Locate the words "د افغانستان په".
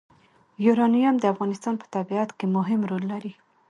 1.19-1.85